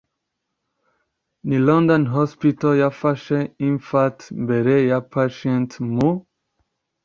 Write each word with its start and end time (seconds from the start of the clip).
Ni 1.47 1.57
London 1.67 2.03
Hospital 2.15 2.73
Yafashe 2.83 3.37
Infant 3.69 4.17
mbere 4.43 4.75
Patient 5.13 5.69
Mu 5.93 6.09